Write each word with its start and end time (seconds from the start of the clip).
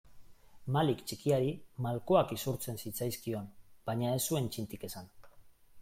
Malik 0.75 1.03
txikiari 1.11 1.51
malkoak 1.87 2.33
isurtzen 2.37 2.81
zitzaizkion 2.85 3.47
baina 3.91 4.19
ez 4.19 4.27
zuen 4.31 4.53
txintik 4.57 4.89
esan. 4.91 5.15